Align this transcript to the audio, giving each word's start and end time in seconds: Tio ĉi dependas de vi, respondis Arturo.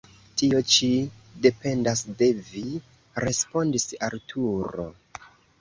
Tio 0.41 0.59
ĉi 0.75 0.87
dependas 1.47 2.01
de 2.21 2.31
vi, 2.49 2.65
respondis 3.27 3.89
Arturo. 4.09 4.91